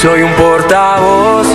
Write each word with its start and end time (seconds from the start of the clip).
Soy 0.00 0.22
un 0.22 0.32
portavoz 0.32 1.46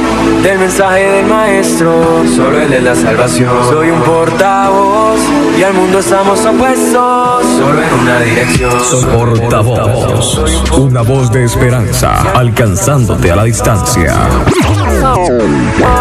del 0.44 0.60
mensaje 0.60 1.00
del 1.00 1.26
maestro, 1.26 2.24
solo 2.36 2.62
él 2.62 2.74
es 2.74 2.84
la 2.84 2.94
salvación. 2.94 3.52
Soy 3.68 3.90
un 3.90 4.00
portavoz 4.04 5.20
y 5.58 5.64
al 5.64 5.74
mundo 5.74 5.98
estamos 5.98 6.46
opuestos, 6.46 7.44
solo 7.58 7.82
en 7.82 7.94
una 8.02 8.20
dirección. 8.20 8.72
Soy 8.84 9.04
portavoz, 9.06 10.70
una 10.78 11.02
voz 11.02 11.32
de 11.32 11.44
esperanza, 11.44 12.22
alcanzándote 12.36 13.32
a 13.32 13.36
la 13.36 13.46
distancia. 13.46 14.14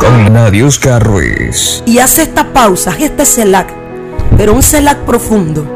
Con 0.01 0.35
Nadia 0.35 0.67
Oscar 0.67 1.03
Ruiz. 1.03 1.83
Y 1.87 1.99
hace 1.99 2.25
esta 2.25 2.53
pausa, 2.53 2.91
haz 2.91 3.01
este 3.01 3.25
celac, 3.25 3.73
pero 4.37 4.53
un 4.53 4.63
celac 4.63 4.99
profundo, 4.99 5.67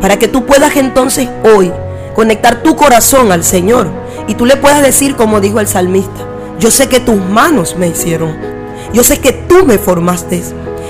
para 0.00 0.20
que 0.20 0.28
tú 0.28 0.46
puedas 0.46 0.76
entonces 0.76 1.28
hoy 1.42 1.72
conectar 2.14 2.62
tu 2.62 2.76
corazón 2.76 3.32
al 3.32 3.42
Señor 3.42 4.02
y 4.28 4.34
tú 4.34 4.46
le 4.46 4.56
puedas 4.56 4.82
decir 4.82 5.16
como 5.16 5.40
dijo 5.40 5.60
el 5.60 5.68
salmista, 5.68 6.26
yo 6.58 6.70
sé 6.70 6.88
que 6.88 7.00
tus 7.00 7.16
manos 7.16 7.76
me 7.76 7.88
hicieron, 7.88 8.36
yo 8.92 9.02
sé 9.02 9.18
que 9.20 9.32
tú 9.32 9.64
me 9.64 9.78
formaste, 9.78 10.42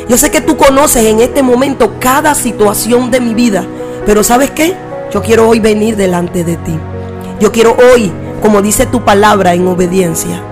yo 0.08 0.16
sé 0.18 0.30
que 0.30 0.40
tú 0.40 0.56
conoces 0.56 1.04
en 1.04 1.20
este 1.20 1.42
momento 1.42 1.94
cada 1.98 2.34
situación 2.34 3.10
de 3.10 3.20
mi 3.20 3.34
vida, 3.34 3.64
pero 4.04 4.22
¿sabes 4.22 4.50
qué? 4.50 4.76
Yo 5.12 5.22
quiero 5.22 5.48
hoy 5.48 5.60
venir 5.60 5.96
delante 5.96 6.44
de 6.44 6.56
ti. 6.56 6.78
Yo 7.40 7.52
quiero 7.52 7.76
hoy, 7.92 8.12
como 8.40 8.62
dice 8.62 8.86
tu 8.86 9.04
palabra, 9.04 9.54
en 9.54 9.66
obediencia, 9.66 10.42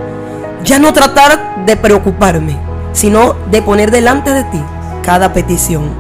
ya 0.65 0.79
no 0.79 0.93
tratar 0.93 1.65
de 1.67 1.77
preocuparme, 1.77 2.59
sino 2.93 3.37
de 3.51 3.63
poner 3.63 3.91
delante 3.91 4.33
de 4.33 4.45
ti 4.45 4.63
cada 5.03 5.33
petición. 5.33 5.91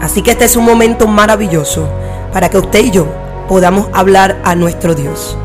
Así 0.00 0.22
que 0.22 0.32
este 0.32 0.44
es 0.44 0.56
un 0.56 0.64
momento 0.64 1.06
maravilloso 1.06 1.88
para 2.32 2.48
que 2.48 2.58
usted 2.58 2.84
y 2.84 2.90
yo 2.90 3.06
podamos 3.48 3.88
hablar 3.92 4.40
a 4.44 4.54
nuestro 4.54 4.94
Dios. 4.94 5.36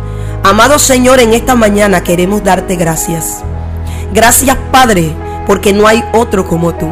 Amado 0.44 0.80
Señor, 0.80 1.20
en 1.20 1.34
esta 1.34 1.56
mañana 1.56 2.04
queremos 2.04 2.44
darte 2.44 2.76
gracias. 2.76 3.44
Gracias 4.14 4.58
Padre, 4.72 5.14
porque 5.46 5.74
no 5.74 5.88
hay 5.88 6.04
otro 6.14 6.48
como 6.48 6.74
tú. 6.74 6.88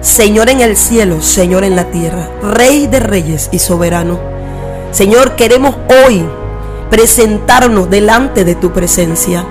Señor 0.00 0.50
en 0.50 0.60
el 0.60 0.76
cielo, 0.76 1.20
Señor 1.22 1.64
en 1.64 1.76
la 1.76 1.90
tierra, 1.90 2.30
Rey 2.42 2.86
de 2.86 3.00
reyes 3.00 3.48
y 3.52 3.58
soberano. 3.58 4.18
Señor, 4.92 5.36
queremos 5.36 5.74
hoy 6.04 6.24
presentarnos 6.90 7.90
delante 7.90 8.44
de 8.44 8.54
tu 8.54 8.72
presencia, 8.72 9.44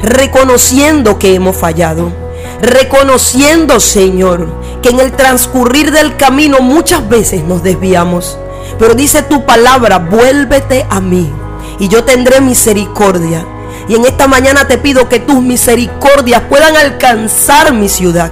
reconociendo 0.00 1.18
que 1.18 1.34
hemos 1.34 1.56
fallado, 1.56 2.12
reconociendo, 2.60 3.80
Señor, 3.80 4.48
que 4.82 4.90
en 4.90 5.00
el 5.00 5.12
transcurrir 5.12 5.90
del 5.90 6.16
camino 6.16 6.60
muchas 6.60 7.08
veces 7.08 7.42
nos 7.44 7.62
desviamos. 7.62 8.38
Pero 8.78 8.94
dice 8.94 9.22
tu 9.22 9.44
palabra, 9.44 9.98
vuélvete 9.98 10.86
a 10.88 11.00
mí 11.00 11.32
y 11.78 11.88
yo 11.88 12.04
tendré 12.04 12.40
misericordia. 12.40 13.46
Y 13.88 13.94
en 13.94 14.04
esta 14.04 14.28
mañana 14.28 14.68
te 14.68 14.78
pido 14.78 15.08
que 15.08 15.18
tus 15.18 15.42
misericordias 15.42 16.42
puedan 16.48 16.76
alcanzar 16.76 17.72
mi 17.72 17.88
ciudad, 17.88 18.30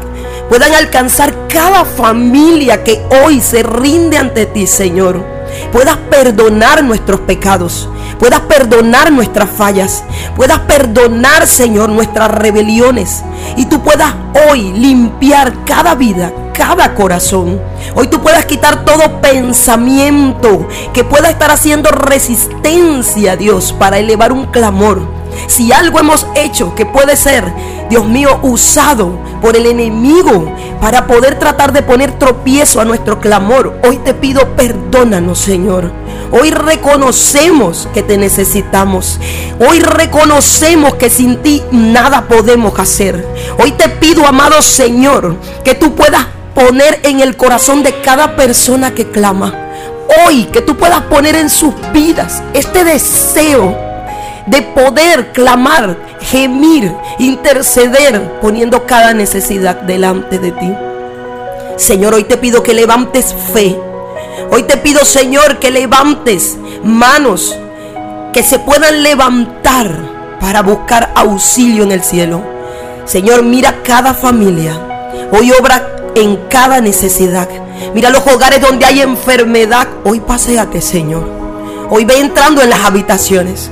puedan 0.48 0.72
alcanzar 0.74 1.48
cada 1.48 1.84
familia 1.84 2.84
que 2.84 3.02
hoy 3.22 3.40
se 3.40 3.62
rinde 3.62 4.16
ante 4.16 4.46
ti, 4.46 4.66
Señor. 4.66 5.24
Puedas 5.72 5.96
perdonar 6.10 6.84
nuestros 6.84 7.20
pecados, 7.20 7.88
puedas 8.18 8.40
perdonar 8.40 9.10
nuestras 9.10 9.50
fallas, 9.50 10.04
puedas 10.36 10.60
perdonar, 10.60 11.46
Señor, 11.46 11.88
nuestras 11.88 12.30
rebeliones. 12.30 13.22
Y 13.56 13.66
tú 13.66 13.82
puedas 13.82 14.14
hoy 14.48 14.72
limpiar 14.72 15.64
cada 15.64 15.96
vida, 15.96 16.32
cada 16.60 16.94
corazón. 16.94 17.58
Hoy 17.94 18.08
tú 18.08 18.20
puedas 18.20 18.44
quitar 18.44 18.84
todo 18.84 19.22
pensamiento 19.22 20.68
que 20.92 21.04
pueda 21.04 21.30
estar 21.30 21.50
haciendo 21.50 21.90
resistencia 21.90 23.32
a 23.32 23.36
Dios 23.36 23.72
para 23.72 23.98
elevar 23.98 24.30
un 24.30 24.44
clamor. 24.44 25.00
Si 25.46 25.72
algo 25.72 25.98
hemos 26.00 26.26
hecho 26.34 26.74
que 26.74 26.84
puede 26.84 27.16
ser, 27.16 27.50
Dios 27.88 28.04
mío, 28.04 28.38
usado 28.42 29.18
por 29.40 29.56
el 29.56 29.64
enemigo 29.64 30.54
para 30.82 31.06
poder 31.06 31.38
tratar 31.38 31.72
de 31.72 31.82
poner 31.82 32.18
tropiezo 32.18 32.78
a 32.78 32.84
nuestro 32.84 33.20
clamor, 33.20 33.80
hoy 33.82 33.96
te 33.96 34.12
pido 34.12 34.54
perdónanos, 34.54 35.38
Señor. 35.38 35.90
Hoy 36.30 36.50
reconocemos 36.50 37.88
que 37.94 38.02
te 38.02 38.18
necesitamos. 38.18 39.18
Hoy 39.66 39.80
reconocemos 39.80 40.96
que 40.96 41.08
sin 41.08 41.38
ti 41.38 41.62
nada 41.72 42.28
podemos 42.28 42.78
hacer. 42.78 43.26
Hoy 43.58 43.72
te 43.72 43.88
pido, 43.88 44.26
amado 44.26 44.60
Señor, 44.60 45.36
que 45.64 45.74
tú 45.74 45.94
puedas 45.94 46.26
poner 46.66 47.00
en 47.04 47.20
el 47.20 47.36
corazón 47.36 47.82
de 47.82 48.00
cada 48.02 48.36
persona 48.36 48.94
que 48.94 49.10
clama. 49.10 49.54
Hoy 50.26 50.44
que 50.46 50.60
tú 50.60 50.76
puedas 50.76 51.02
poner 51.02 51.34
en 51.36 51.48
sus 51.48 51.74
vidas 51.92 52.42
este 52.52 52.84
deseo 52.84 53.76
de 54.46 54.62
poder 54.62 55.32
clamar, 55.32 55.96
gemir, 56.20 56.92
interceder, 57.18 58.38
poniendo 58.40 58.84
cada 58.84 59.14
necesidad 59.14 59.76
delante 59.76 60.38
de 60.38 60.52
ti. 60.52 60.72
Señor, 61.76 62.14
hoy 62.14 62.24
te 62.24 62.36
pido 62.36 62.62
que 62.62 62.74
levantes 62.74 63.34
fe. 63.52 63.78
Hoy 64.50 64.64
te 64.64 64.76
pido, 64.76 65.04
Señor, 65.04 65.58
que 65.60 65.70
levantes 65.70 66.58
manos 66.82 67.56
que 68.32 68.42
se 68.42 68.58
puedan 68.58 69.02
levantar 69.02 69.90
para 70.40 70.62
buscar 70.62 71.10
auxilio 71.14 71.84
en 71.84 71.92
el 71.92 72.02
cielo. 72.02 72.42
Señor, 73.06 73.44
mira 73.44 73.76
cada 73.82 74.12
familia. 74.12 74.78
Hoy 75.32 75.52
obra 75.52 75.99
en 76.14 76.36
cada 76.48 76.80
necesidad. 76.80 77.48
Mira 77.94 78.10
los 78.10 78.26
hogares 78.26 78.60
donde 78.60 78.86
hay 78.86 79.00
enfermedad. 79.00 79.88
Hoy 80.04 80.20
paséate, 80.20 80.80
Señor. 80.80 81.24
Hoy 81.90 82.04
ve 82.04 82.18
entrando 82.20 82.62
en 82.62 82.70
las 82.70 82.80
habitaciones. 82.80 83.70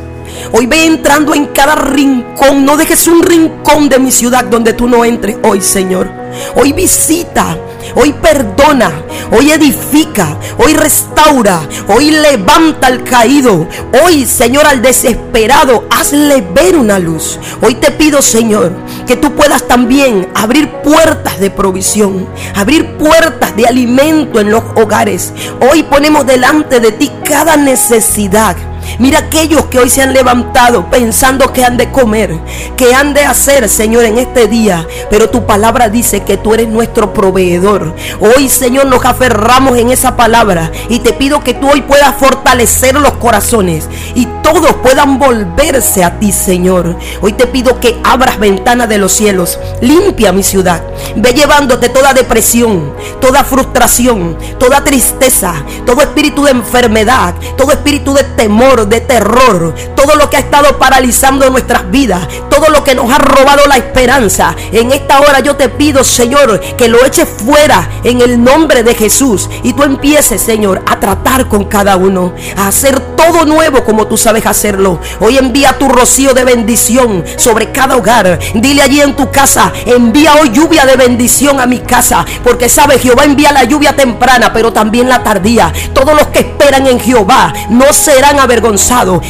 Hoy 0.52 0.66
ve 0.66 0.86
entrando 0.86 1.34
en 1.34 1.46
cada 1.46 1.74
rincón. 1.74 2.64
No 2.64 2.76
dejes 2.76 3.06
un 3.06 3.22
rincón 3.22 3.88
de 3.88 3.98
mi 3.98 4.10
ciudad 4.10 4.44
donde 4.44 4.72
tú 4.72 4.88
no 4.88 5.04
entres 5.04 5.36
hoy, 5.42 5.60
Señor. 5.60 6.17
Hoy 6.56 6.72
visita 6.72 7.56
hoy 7.94 8.12
perdona, 8.12 8.90
hoy 9.30 9.50
edifica, 9.50 10.36
hoy 10.58 10.74
restaura, 10.74 11.60
hoy 11.88 12.10
levanta 12.10 12.86
al 12.88 13.02
caído, 13.04 13.66
hoy 14.02 14.26
Señor 14.26 14.66
al 14.66 14.82
desesperado, 14.82 15.86
hazle 15.90 16.42
ver 16.54 16.76
una 16.76 16.98
luz. 16.98 17.38
Hoy 17.62 17.74
te 17.74 17.90
pido 17.90 18.22
Señor 18.22 18.72
que 19.06 19.16
tú 19.16 19.32
puedas 19.34 19.66
también 19.66 20.28
abrir 20.34 20.70
puertas 20.82 21.40
de 21.40 21.50
provisión, 21.50 22.28
abrir 22.54 22.96
puertas 22.96 23.56
de 23.56 23.66
alimento 23.66 24.40
en 24.40 24.50
los 24.50 24.62
hogares. 24.76 25.32
Hoy 25.70 25.82
ponemos 25.82 26.26
delante 26.26 26.80
de 26.80 26.92
ti 26.92 27.10
cada 27.24 27.56
necesidad 27.56 28.56
Mira 28.98 29.20
aquellos 29.20 29.66
que 29.66 29.78
hoy 29.78 29.90
se 29.90 30.02
han 30.02 30.12
levantado 30.12 30.90
pensando 30.90 31.52
que 31.52 31.64
han 31.64 31.76
de 31.76 31.90
comer, 31.90 32.38
que 32.76 32.94
han 32.94 33.14
de 33.14 33.24
hacer, 33.24 33.68
Señor, 33.68 34.04
en 34.04 34.18
este 34.18 34.48
día. 34.48 34.86
Pero 35.10 35.30
tu 35.30 35.46
palabra 35.46 35.88
dice 35.88 36.24
que 36.24 36.36
tú 36.36 36.54
eres 36.54 36.68
nuestro 36.68 37.12
proveedor. 37.12 37.94
Hoy, 38.20 38.48
Señor, 38.48 38.86
nos 38.86 39.04
aferramos 39.04 39.78
en 39.78 39.90
esa 39.90 40.16
palabra 40.16 40.70
y 40.88 41.00
te 41.00 41.12
pido 41.12 41.44
que 41.44 41.54
tú 41.54 41.68
hoy 41.68 41.82
puedas 41.82 42.14
fortalecer 42.16 42.94
los 42.94 43.12
corazones 43.14 43.88
y 44.14 44.26
todos 44.42 44.74
puedan 44.82 45.18
volverse 45.18 46.04
a 46.04 46.18
ti, 46.18 46.32
Señor. 46.32 46.96
Hoy 47.20 47.34
te 47.34 47.46
pido 47.46 47.80
que 47.80 48.00
abras 48.02 48.38
ventanas 48.38 48.88
de 48.88 48.98
los 48.98 49.12
cielos, 49.12 49.58
limpia 49.80 50.32
mi 50.32 50.42
ciudad. 50.42 50.82
Ve 51.16 51.32
llevándote 51.32 51.88
toda 51.88 52.14
depresión, 52.14 52.94
toda 53.20 53.44
frustración, 53.44 54.36
toda 54.58 54.84
tristeza, 54.84 55.54
todo 55.84 56.00
espíritu 56.00 56.44
de 56.44 56.52
enfermedad, 56.52 57.34
todo 57.56 57.72
espíritu 57.72 58.14
de 58.14 58.24
temor 58.24 58.77
de 58.86 59.00
terror, 59.00 59.74
todo 59.94 60.14
lo 60.16 60.30
que 60.30 60.36
ha 60.36 60.40
estado 60.40 60.78
paralizando 60.78 61.50
nuestras 61.50 61.90
vidas, 61.90 62.26
todo 62.50 62.68
lo 62.70 62.84
que 62.84 62.94
nos 62.94 63.10
ha 63.12 63.18
robado 63.18 63.62
la 63.66 63.76
esperanza. 63.76 64.54
En 64.72 64.92
esta 64.92 65.20
hora 65.20 65.40
yo 65.40 65.56
te 65.56 65.68
pido, 65.68 66.04
Señor, 66.04 66.60
que 66.76 66.88
lo 66.88 67.04
eches 67.04 67.28
fuera 67.28 67.88
en 68.04 68.20
el 68.20 68.42
nombre 68.42 68.82
de 68.82 68.94
Jesús 68.94 69.48
y 69.62 69.72
tú 69.72 69.82
empieces, 69.82 70.40
Señor, 70.40 70.82
a 70.86 71.00
tratar 71.00 71.48
con 71.48 71.64
cada 71.64 71.96
uno, 71.96 72.34
a 72.56 72.68
hacer 72.68 73.00
todo 73.16 73.44
nuevo 73.44 73.84
como 73.84 74.06
tú 74.06 74.16
sabes 74.16 74.46
hacerlo. 74.46 75.00
Hoy 75.20 75.38
envía 75.38 75.78
tu 75.78 75.88
rocío 75.88 76.34
de 76.34 76.44
bendición 76.44 77.24
sobre 77.36 77.72
cada 77.72 77.96
hogar. 77.96 78.38
Dile 78.54 78.82
allí 78.82 79.00
en 79.00 79.16
tu 79.16 79.30
casa, 79.30 79.72
envía 79.86 80.34
hoy 80.34 80.50
lluvia 80.50 80.86
de 80.86 80.96
bendición 80.96 81.60
a 81.60 81.66
mi 81.66 81.80
casa, 81.80 82.24
porque 82.44 82.68
sabes, 82.68 83.02
Jehová 83.02 83.24
envía 83.24 83.52
la 83.52 83.64
lluvia 83.64 83.94
temprana, 83.94 84.52
pero 84.52 84.72
también 84.72 85.08
la 85.08 85.22
tardía. 85.22 85.72
Todos 85.92 86.14
los 86.14 86.28
que 86.28 86.40
esperan 86.40 86.86
en 86.86 87.00
Jehová 87.00 87.52
no 87.70 87.92
serán 87.92 88.38
avergonzados 88.38 88.67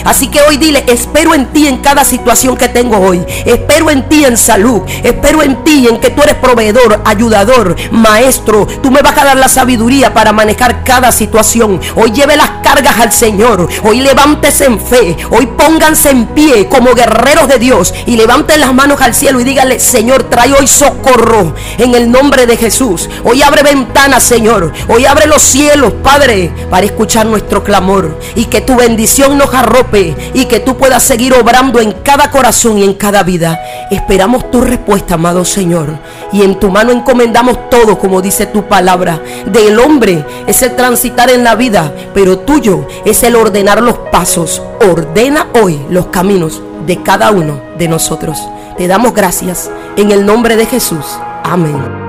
Así 0.05 0.29
que 0.29 0.40
hoy 0.43 0.56
dile, 0.56 0.85
espero 0.88 1.35
en 1.35 1.46
ti 1.52 1.67
en 1.69 1.79
cada 1.79 2.05
situación 2.05 2.56
que 2.56 2.69
tengo 2.69 2.99
hoy. 2.99 3.25
Espero 3.44 3.90
en 3.90 4.08
ti 4.08 4.25
en 4.25 4.37
salud. 4.37 4.82
Espero 5.02 5.43
en 5.43 5.62
ti 5.64 5.87
en 5.88 6.00
que 6.00 6.11
tú 6.11 6.23
eres 6.23 6.37
proveedor, 6.37 7.00
ayudador, 7.05 7.76
maestro. 7.90 8.67
Tú 8.82 8.90
me 8.90 9.02
vas 9.02 9.17
a 9.19 9.25
dar 9.25 9.37
la 9.37 9.49
sabiduría 9.49 10.12
para 10.12 10.32
manejar 10.32 10.82
cada 10.85 11.12
situación. 11.12 11.81
Hoy 11.94 12.11
lleve 12.11 12.37
las 12.37 12.50
cargas 12.62 12.99
al 12.99 13.12
Señor. 13.12 13.69
Hoy 13.85 14.00
levántese 14.00 14.64
en 14.64 14.81
fe. 14.81 15.17
Hoy 15.31 15.46
pónganse 15.46 16.11
en 16.11 16.26
pie 16.26 16.69
como 16.69 16.94
guerreros 16.94 17.49
de 17.49 17.58
Dios 17.58 17.94
y 18.06 18.17
levanten 18.17 18.61
las 18.61 18.75
manos 18.75 19.00
al 19.00 19.14
cielo 19.14 19.40
y 19.40 19.44
díganle, 19.44 19.79
Señor, 19.79 20.25
trae 20.25 20.52
hoy 20.55 20.67
socorro 20.67 21.55
en 21.79 21.94
el 21.94 22.11
nombre 22.11 22.46
de 22.46 22.56
Jesús. 22.56 23.08
Hoy 23.25 23.43
abre 23.43 23.62
ventanas, 23.62 24.23
Señor. 24.23 24.73
Hoy 24.88 25.06
abre 25.06 25.26
los 25.26 25.43
cielos, 25.43 25.93
Padre, 26.02 26.52
para 26.70 26.87
escuchar 26.87 27.26
nuestro 27.26 27.62
clamor 27.62 28.19
y 28.35 28.46
que 28.46 28.61
tu 28.61 28.76
bendición 28.76 29.18
bendición 29.19 29.38
nos 29.38 29.53
arrope 29.53 30.15
y 30.32 30.44
que 30.44 30.61
tú 30.61 30.76
puedas 30.76 31.03
seguir 31.03 31.35
obrando 31.35 31.81
en 31.81 31.93
cada 32.05 32.31
corazón 32.31 32.79
y 32.79 32.85
en 32.85 32.94
cada 32.94 33.23
vida. 33.23 33.61
Esperamos 33.91 34.50
tu 34.50 34.61
respuesta, 34.61 35.15
amado 35.15 35.44
Señor. 35.44 35.99
Y 36.32 36.43
en 36.43 36.61
tu 36.61 36.70
mano 36.70 36.93
encomendamos 36.93 37.69
todo, 37.69 37.99
como 37.99 38.23
dice 38.23 38.47
tu 38.47 38.69
palabra. 38.69 39.20
Del 39.47 39.79
hombre 39.81 40.25
es 40.47 40.62
el 40.62 40.76
transitar 40.76 41.31
en 41.31 41.43
la 41.43 41.56
vida, 41.56 41.93
pero 42.15 42.38
tuyo 42.41 42.87
es 43.05 43.23
el 43.25 43.35
ordenar 43.35 43.82
los 43.82 43.99
pasos. 44.12 44.62
Ordena 44.88 45.49
hoy 45.61 45.81
los 45.91 46.06
caminos 46.06 46.62
de 46.87 47.03
cada 47.03 47.32
uno 47.32 47.61
de 47.76 47.88
nosotros. 47.88 48.38
Te 48.76 48.87
damos 48.87 49.14
gracias 49.14 49.69
en 49.97 50.12
el 50.12 50.25
nombre 50.25 50.56
de 50.56 50.67
Jesús. 50.67 51.05
Amén. 51.43 52.07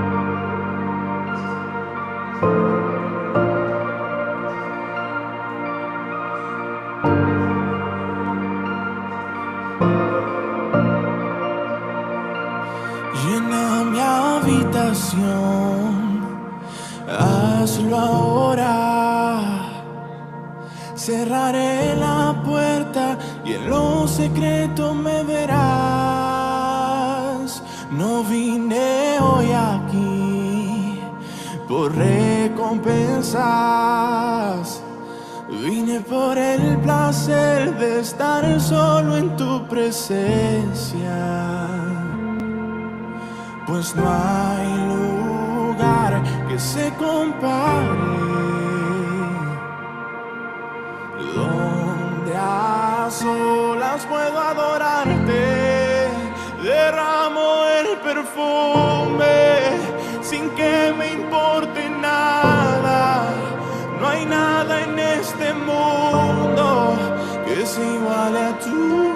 Hazlo 17.10 17.98
ahora. 17.98 18.66
Cerraré 20.96 21.96
la 21.96 22.42
puerta 22.44 23.18
y 23.46 23.54
en 23.54 23.70
lo 23.70 24.08
secreto 24.08 24.94
me 24.94 25.24
verás. 25.24 25.70
No 27.92 28.24
vine 28.24 29.18
hoy 29.20 29.52
aquí 29.52 31.00
por 31.68 31.96
recompensas. 31.96 33.40
Vine 35.50 36.00
por 36.02 36.38
el 36.38 36.78
placer 36.80 37.76
de 37.80 38.00
estar 38.02 38.62
solo 38.62 39.18
en 39.18 39.36
tu 39.36 39.68
presencia 39.68 41.10
pues 43.70 43.96
no 43.96 44.04
hay 44.04 44.68
lugar 44.88 46.24
que 46.48 46.58
se 46.58 46.92
compare 46.96 47.88
donde 51.36 52.36
a 52.36 53.08
solas 53.12 54.06
puedo 54.08 54.40
adorarte. 54.40 56.10
Derramo 56.64 57.66
el 57.80 57.98
perfume 58.00 59.38
sin 60.22 60.50
que 60.52 60.94
me 60.98 61.14
importe 61.14 61.90
nada. 61.90 63.32
No 64.00 64.08
hay 64.08 64.26
nada 64.26 64.84
en 64.84 64.98
este 64.98 65.54
mundo 65.54 66.98
que 67.46 67.66
se 67.68 67.86
iguale 67.86 68.40
a 68.40 68.60
tu 68.60 69.09